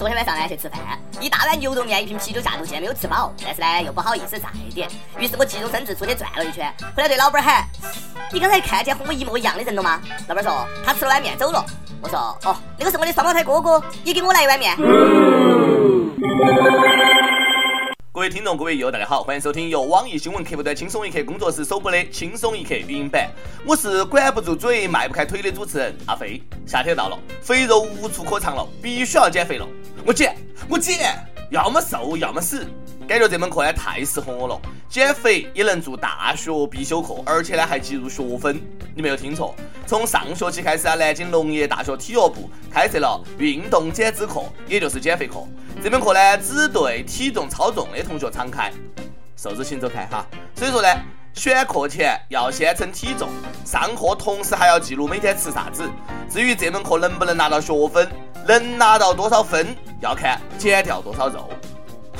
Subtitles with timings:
[0.00, 0.80] 昨天晚上呢去吃饭，
[1.20, 4.88] 一大碗牛肉面，一瓶啤酒下肚，竟然没有吃饱，但是呢又不好意思再点，
[5.18, 7.66] 于是我急中生智出去转了一圈，回来对老板喊
[8.32, 11.62] ：“你刚才看见和我一模一样的人了吗？”老板说：“他吃了碗面走了。”
[12.00, 12.18] 我说
[12.48, 14.74] ：“哦，那个是我的双胞胎哥哥，也给我来一碗面。”
[18.20, 23.30] 各位听众，各位友，大家好，欢迎收听由网易新闻客户端轻松一刻工作室首播的轻松一刻语音版。
[23.64, 26.38] 我是管不住嘴、迈不开腿的主持人阿飞。
[26.66, 29.66] 夏天到了，肥肉无处可藏了，必须要减肥了。
[30.04, 30.36] 我减，
[30.68, 31.16] 我减，
[31.50, 32.66] 要么瘦，要么死。
[33.10, 34.56] 感觉这门课呢太适合我了，
[34.88, 38.62] 减肥也能做大学必修课，而且呢还计入学分。
[38.94, 39.52] 你没有听错，
[39.84, 45.42] 从上学期开始啊，南京农业大学体育部开设了运动减脂课，也就是减肥课。
[45.82, 48.72] 这门课呢只对体重超重的同学敞开，
[49.36, 50.24] 瘦子请走开哈。
[50.54, 50.88] 所以说呢，
[51.34, 53.28] 选课前要先称体重，
[53.64, 55.90] 上课同时还要记录每天吃啥子。
[56.30, 58.08] 至于这门课能不能拿到学分，
[58.46, 59.66] 能拿到多少分，
[60.00, 61.50] 要看减掉多少肉。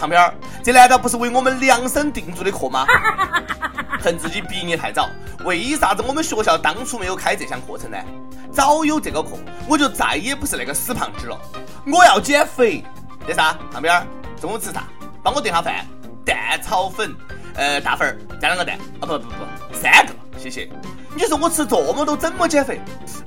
[0.00, 2.86] 旁边儿，这难道不是为我们量身定做的课吗？
[4.00, 5.10] 恨自己毕业太早，
[5.44, 7.98] 为啥子我们学校当初没有开这项课程呢？
[8.50, 9.32] 早有这个课，
[9.68, 11.38] 我就再也不是那个死胖子了。
[11.86, 12.82] 我要减肥。
[13.28, 14.06] 那啥，旁边儿，
[14.40, 14.84] 中午吃啥？
[15.22, 15.84] 帮我订下饭，
[16.24, 17.14] 蛋炒粉，
[17.54, 18.78] 呃，大粉儿加两个蛋。
[19.00, 20.66] 啊，不不不，三个，谢谢。
[21.16, 22.80] 你说我吃这么多怎么减肥？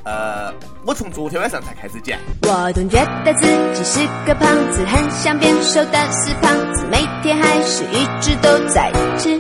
[0.06, 0.54] 呃，
[0.86, 2.18] 我从昨天晚上才开始减。
[2.44, 9.38] 我总觉得自己是个胖子，很想变瘦但是胖子，每天还是一直都在吃，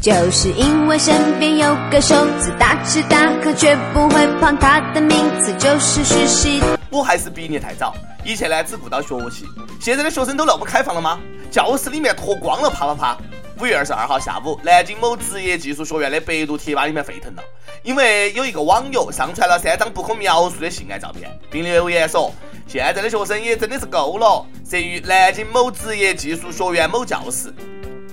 [0.00, 6.62] 就是因为身边有个瘦子，大吃大喝却不会胖，他的名字就是徐熙。
[6.88, 9.44] 我还是毕业太早，以前呢只顾到学习，
[9.80, 11.18] 现在的学生都那么开放了吗？
[11.50, 13.18] 教室里面脱光了啪啪啪。
[13.60, 17.42] 五月二十二号下午，南京某职业技术学院的百度贴吧里面沸腾了，
[17.82, 22.32] 因为有一个网友上传了三张不可描述的性爱照片，并留言说
[22.66, 27.52] ：“现在的学生也真的是够了，摄于南京某职业技术学院某教室。”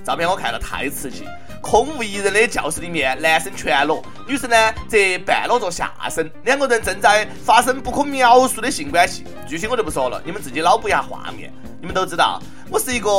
[0.04, 1.24] 照片我看了太刺激，
[1.62, 9.24] 空无一人的教室里面，男生全裸，女生呢则半裸着下身，两个人正在发生不可描述的性关系。
[9.48, 11.54] 具体我就不说了，你们自己脑补一下画面。
[11.80, 13.10] 你们都知道，我是一个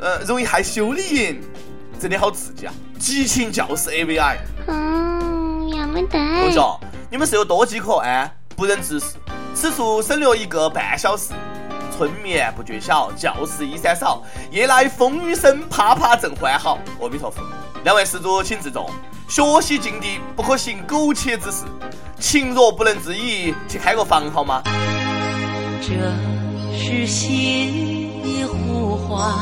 [0.00, 1.40] 呃容易害羞的人，
[1.98, 2.72] 真的好刺激啊！
[2.98, 4.38] 激情教室 A V I。
[4.68, 6.18] 嗯，要么得。
[6.40, 8.30] 同学，你们是有多饥渴啊？
[8.56, 9.16] 不忍直视，
[9.52, 11.32] 此处省略一个半小时。
[11.96, 14.22] 春眠不觉晓，教室依山少，
[14.52, 16.78] 夜来风雨声，啪啪正欢好。
[17.00, 17.42] 阿弥陀佛，
[17.82, 18.88] 两位施主请自重，
[19.28, 21.64] 学习禁地，不可行苟且之事。
[22.20, 24.62] 情若不能自已，去开个房好吗？
[25.82, 25.94] 这。
[26.80, 29.34] 是心的呼唤，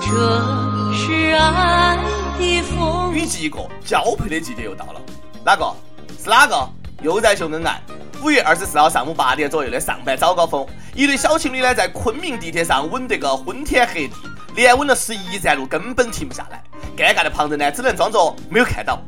[0.00, 0.65] 这
[0.96, 1.98] 是爱
[2.38, 3.14] 的风。
[3.14, 5.00] 雨季一过，交配的季节又到了。
[5.44, 5.70] 哪个？
[6.18, 6.66] 是哪个？
[7.02, 7.78] 又在秀恩爱。
[8.22, 14.14] 五月二十四号上午八点左右的上班早高峰，一对小情侣呢在昆明地铁上吻得个昏天黑地，
[14.54, 16.64] 连吻了十一站路，根本停不下来。
[16.96, 18.98] 尴尬的旁人呢只能装作没有看到，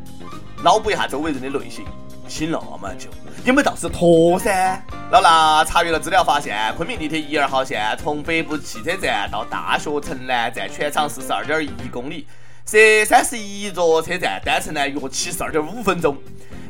[0.62, 1.86] 脑补一下周围人的内心。
[2.28, 3.08] 亲那么久，
[3.48, 4.78] 你们倒是脱噻！
[5.10, 7.96] 老衲查阅了资料，发现昆明地铁一二号线？
[7.96, 12.26] 从北部汽车站到大学城南站全长四十二点一公里，
[12.66, 12.76] 设
[13.06, 16.14] 三十一座车站，单程呢约七十二点五分钟。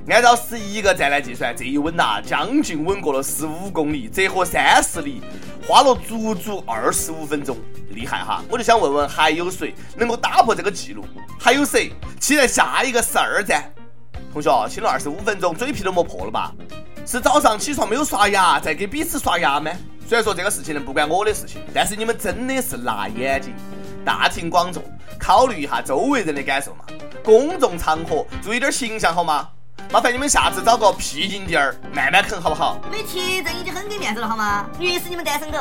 [0.09, 5.21] 按照十一个站来计算，这一稳呐，将近稳过了十五公里，折合三十里，
[5.67, 7.57] 花了足足二十五分钟，
[7.91, 8.41] 厉害哈！
[8.49, 11.05] 我就想问问，还有谁能够打破这个记录？
[11.41, 11.91] 还有谁
[12.21, 13.65] 期待下一个十二站？
[14.33, 16.53] 同学，亲了二十五分钟，嘴皮都磨破了吧？
[17.07, 19.71] 是早上起床没有刷牙，在给彼此刷牙吗？
[20.07, 23.55] 虽然说这个事情呢不关我的事情，但是你们真的是辣眼睛。
[24.05, 24.83] 大庭广众，
[25.19, 26.85] 考虑一下周围人的感受嘛。
[27.25, 29.49] 公众场合注意点形象好吗？
[29.91, 32.79] 麻烦你们下次找个僻静点儿慢慢啃好不好？
[32.91, 34.67] 没提振已经很给面子了好吗？
[34.79, 35.59] 虐死你们单身狗！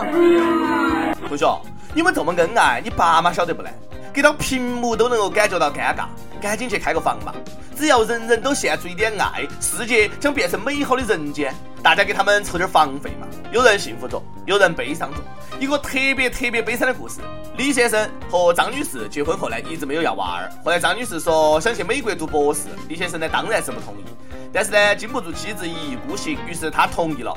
[1.28, 1.61] 同学，
[1.94, 3.69] 你们这么恩爱，你爸妈晓得不呢？
[4.13, 6.05] 给到屏幕都能够感觉到尴尬，
[6.40, 7.34] 赶紧去开个房吧。
[7.75, 11.53] 只要人人都献出一点爱，世界将变成美好的人间。
[11.84, 13.28] 大家给他们凑点房费嘛。
[13.52, 15.18] 有人幸福着，有人悲伤着。
[15.59, 17.22] 一个特别特别悲伤的故事：
[17.56, 20.52] 李先生和张女士结婚后呢，一直没有要娃儿。
[20.66, 24.03] 后来张女士说想去美国读博士，李先生呢当然是不同意。
[24.52, 27.34] 但是呢，经不住妻子一意孤行，于是他同意了。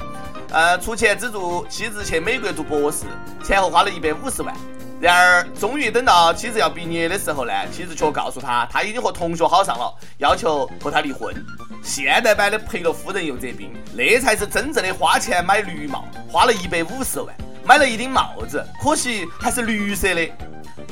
[0.51, 3.05] 呃，出钱资助妻子去美国读博士，
[3.45, 4.55] 前后花了一百五十万。
[5.01, 11.35] 然而，终于等到妻子要毕业的时候呢，妻子却告诉他，他已经和同学好上了，要求和他离婚。
[11.83, 20.21] 现代版的赔了夫人又折兵，那才是真正的花钱买绿帽，花了一百五十万买了一顶帽子，可惜还是绿色的。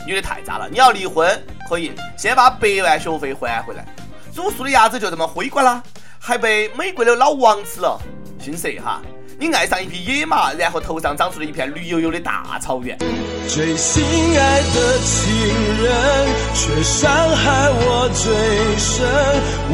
[0.07, 1.29] 女的太渣了，你要离婚
[1.69, 3.85] 可以先把百万学费还回来。
[4.35, 5.83] 煮熟的鸭子就这么灰瓜啦，
[6.19, 8.01] 还被美国的老王吃了，
[8.41, 9.03] 心塞哈。
[9.41, 12.99] 你爱上一匹野马，然后头上长出了一片绿油油的大草原。
[13.49, 14.03] 最心
[14.37, 15.33] 爱的情
[15.81, 19.07] 人，却伤害我最深。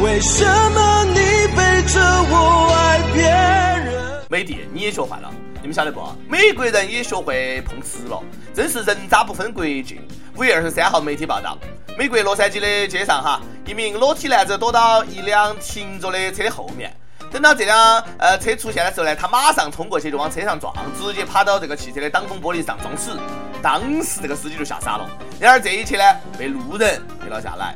[0.03, 4.23] 为什么你背着我爱别人？
[4.29, 5.33] 美帝，你也学坏了。
[5.63, 5.99] 你们晓得不？
[6.29, 8.21] 美国人也学会碰瓷了，
[8.53, 9.99] 真是人渣不分国界。
[10.35, 11.57] 五月二十三号，媒体报道，
[11.97, 16.95] 美国洛杉矶的街上，哈，一名裸体男子躲到一辆停着的车后面。
[17.35, 23.19] 等到这辆呃车出现的时候呢，他马上冲过去就往车上撞，直接趴到这个汽车的挡风玻璃上装死。
[23.61, 25.05] 当时这个司机就吓傻了。
[25.37, 26.03] 然而这一切呢，
[26.39, 27.75] 被路人拍了下来。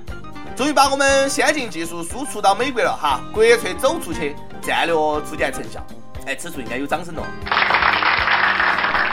[0.56, 4.96] 终于把我们先进技术输出到美国了哈，国粹走出去，战略
[5.28, 5.86] 初见成效。
[6.26, 7.22] 哎，此处应该有掌声了。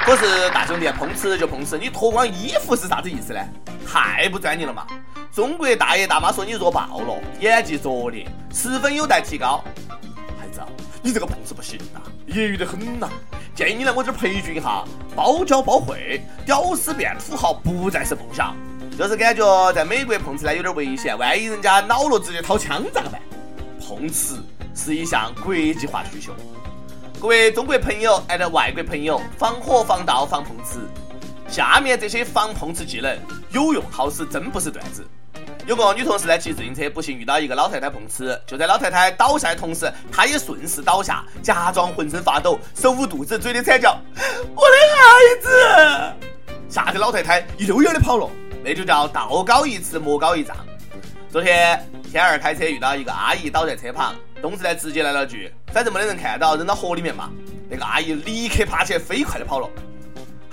[0.04, 3.40] 可是大兄弟，碰瓷就碰瓷，你脱光衣服是啥子意思呢？
[3.84, 4.86] 太不专业了嘛！
[5.34, 9.64] 中国大爷大妈说你弱爆了，演技拙劣，十分有待提高。
[11.06, 13.08] 你这个碰瓷不行呐，业余的很呐！
[13.54, 18.56] 建议你来我这儿培训一下，包教包会，屌丝变土豪不再是梦想。
[18.98, 23.20] 就是感觉在美国碰瓷呢有点危险，万一人家恼了直接掏枪咋个办？
[23.80, 24.42] 碰瓷
[24.74, 26.34] 是一项国际化需求。
[27.20, 30.80] 各位中国朋友爱的外国朋友，防火防盗防碰瓷，
[31.46, 33.16] 下面这些防碰瓷技能
[33.52, 35.06] 有用好使，真不是段子。
[35.66, 43.98] 有个女同事呢，骑自行车不幸遇到一个老太太碰瓷，就在老太太倒下的同时，她也顺势倒下，假装浑身发抖，手捂肚子，嘴里惨叫
[44.54, 46.14] ：“我的孩子！”
[46.70, 48.30] 吓得老太太一溜烟的跑了。
[48.64, 50.56] 那就叫道高一尺，魔高一丈。
[51.28, 57.28] 昨天天儿开车遇到一个阿姨倒在车旁，东子呢直接来了句：“反正没得人看到，扔到河里面嘛。”
[57.68, 59.68] 那个阿姨立刻爬起来，飞快的跑了。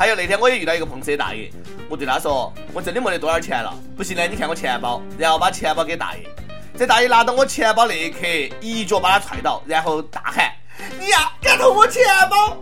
[0.03, 1.49] 还有那天我也遇到一个碰瓷的大爷，
[1.87, 6.27] 我对他说：“我真的没得多少钱了，不信呢，你看我钱包。”然后把钱包给大爷。
[6.77, 8.27] 这大爷拿到我钱包那一刻，
[8.59, 10.51] 一脚把他踹倒，然后大喊
[10.99, 12.57] ：“你呀，敢偷我钱包！”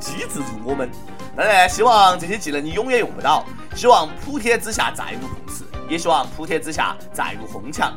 [0.00, 0.90] 机智如我们。
[1.36, 3.44] 当然，希望这些技能你永远用不到。
[3.76, 7.92] 希望普天之下再无碰瓷，也希望普天之下再无哄抢。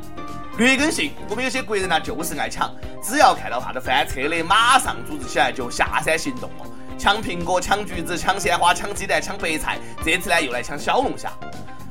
[0.58, 6.66] 劣根性，我们有些国人呢就是爱抢，只要看到啥子翻车的，马上组织起来就下山行动了。
[6.98, 11.32] 抢苹果、抢橘子、抢鲜花、抢鸡蛋、抢白菜，这次呢又来抢小龙虾。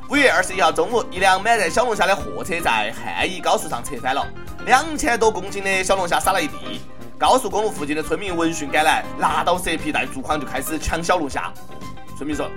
[0.09, 4.27] 五月二十一号中午，一辆满载小龙虾的货车在汉宜高速上侧翻了，
[4.65, 6.81] 两千多公斤的小龙虾撒了一地。
[7.19, 11.53] 高速公路附近的村民闻讯赶来，拿到蛇皮袋、竹筐就开始抢小龙虾。
[12.17, 12.51] 村民说：“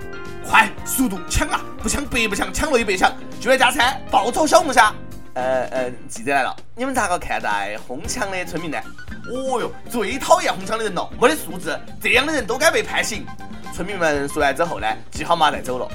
[0.46, 1.60] 快，速度，抢啊！
[1.82, 3.12] 不抢白不抢，抢了也白抢。
[3.40, 4.92] 就来加餐，爆炒小龙虾。”
[5.34, 8.78] 呃呃，记者来了，你们咋个看待哄抢的村民呢？
[9.28, 13.26] 哦哟，最讨厌哄抢的人了，没得素质，这样的人都该被判刑。
[13.74, 15.88] 村民们说完之后呢，系好马带走了。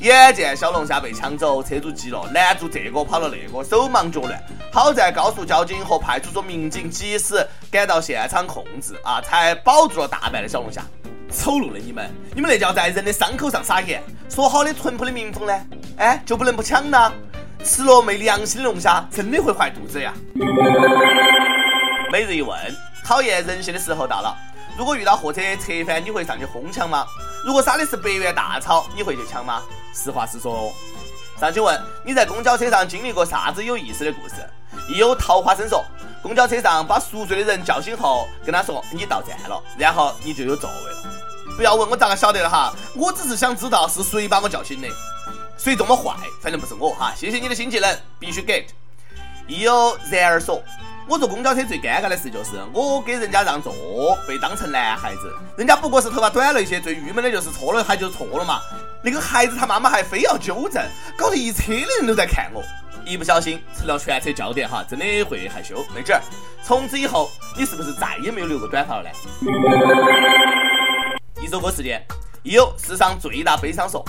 [0.00, 4.40] 眼见小龙虾被抢走，车主急了，拦住这个跑了那个，手忙脚乱。
[4.72, 10.82] 好在高速交警和派出所民警及时赶到现场控制，啊，才保住了大半的小龙虾。
[11.30, 14.00] 丑陋的你们，你们那叫在人的伤口上撒盐。
[14.28, 15.66] 说好的淳朴的民风呢？
[15.96, 17.12] 哎，就不能不抢呢？
[17.64, 20.14] 吃了没良心的龙虾，真的会坏肚子呀！
[22.10, 22.56] 每日一问：
[23.04, 24.34] 考验人性的时候到了。
[24.78, 27.04] 如果遇到货车侧翻，你会上去哄抢吗？
[27.44, 29.62] 如果撒的是百元大钞，你会去抢吗？
[29.94, 30.72] 实话实说。
[31.38, 34.36] 上去问你在公交车上经历过啥子有意思的故事？
[34.88, 35.84] 一有桃花生说，
[36.22, 41.02] 公交车上把熟睡的人叫醒后，跟他说你到站了，然后你就有座位了。
[41.58, 44.88] 不要问我咋个晓得的哈，我只是想知道是谁把我叫醒的。
[45.58, 46.16] 谁这么坏？
[46.40, 47.12] 反正不是我哈！
[47.14, 48.64] 谢谢你的新技能，必须 get。
[49.46, 50.62] 亦有然而说，
[51.08, 53.72] 我坐公交车最尴尬的事就是我给人家让座
[54.26, 58.60] 被当成男孩子，人家不过是头发短了一些，最郁闷的就是错了他就错了嘛。
[59.02, 60.84] 那个孩子他妈妈还非要纠正，
[61.16, 62.62] 搞得一车的人都在看我，
[63.06, 65.82] 一不小心成了全车焦点哈，真的会害羞。
[65.94, 66.20] 妹儿，
[66.62, 69.10] 从此以后你是不是再也没有留过短发了呢？
[71.40, 72.04] 一首歌时间，
[72.42, 74.04] 亦有世上最大悲伤说。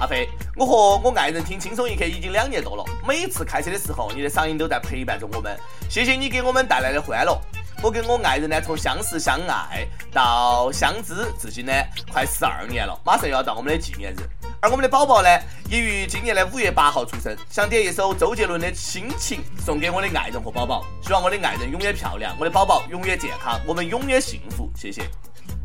[0.00, 5.56] 阿飞，我和我爱人听轻松一刻已经两年多了，每次开车的时候，你的嗓音都在陪伴着我们。
[5.88, 7.40] 谢谢你给我们带来的欢乐。
[7.82, 11.72] 我跟我爱人呢，从相识相爱到相知，至今呢，
[12.12, 14.18] 快十二年了，马上要到我们的纪念日。
[14.60, 15.28] 而我们的宝宝呢，
[15.68, 17.36] 也于今年的五月八号出生。
[17.48, 24.70] 想点一首周杰伦的《亲情》送给我的爱人和宝宝，希望我的爱人永远漂亮，我的宝宝永远健康，我们永远幸福。
[24.74, 25.02] 谢谢。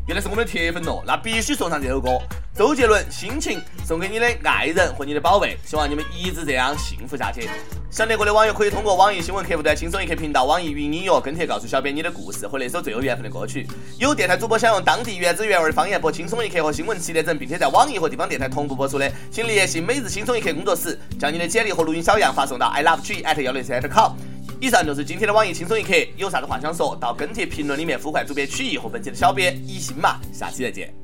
[0.06, 2.18] 原来是我们的铁粉哦，那必须送上这首歌。
[2.60, 7.48] 周杰伦《心情》送给你的爱人和你的宝贝，希望你们一直这样幸福下去。
[7.90, 13.66] 想连歌的网友可以通过网易新闻客户端、轻松一刻频道、网易云音乐跟帖告诉小编你的故事和那首最有缘分的歌曲。
[13.98, 24.12] 有电台主播想用当地原汁原味的方言播《轻松一刻》和新闻七点整，并且在网易和地方电台同步播出的，请联系每日轻松一刻工作室，将你的简历和录音小样发送到 i love g at 幺六三点 com。
[24.60, 30.99] 以上就是今天的网易轻松一刻，有啥子话想说，到跟帖评论里面呼唤主编曲艺和本期的小编一心嘛，下期再见。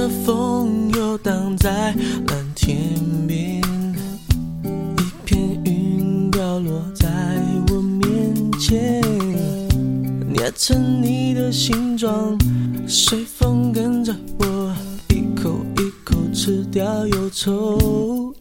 [0.00, 1.94] 的风游荡在
[2.28, 2.78] 蓝天
[3.26, 3.60] 边，
[4.96, 7.06] 一片云掉落在
[7.68, 9.02] 我面前，
[10.26, 12.34] 捏成你的形状，
[12.88, 14.74] 随风跟着我，
[15.10, 18.34] 一口一口吃掉忧愁。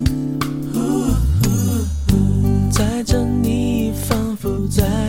[2.72, 5.09] 载着你仿佛在。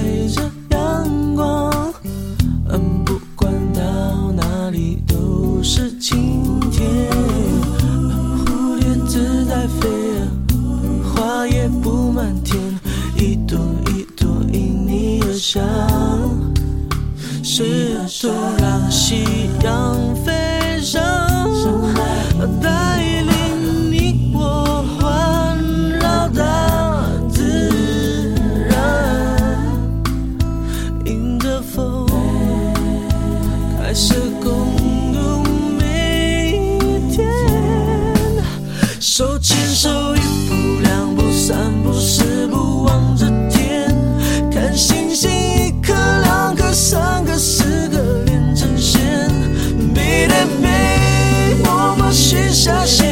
[52.63, 53.10] 小心。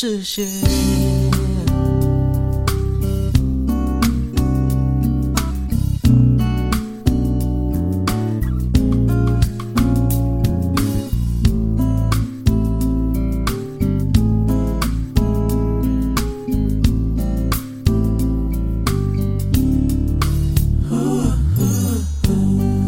[0.00, 0.46] 实现。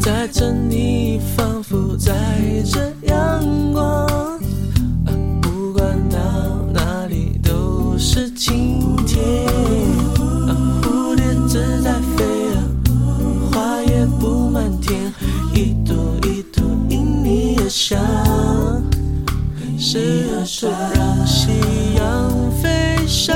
[0.01, 1.02] 在等你。
[19.83, 21.51] 谁又想让夕
[21.97, 23.35] 阳飞翔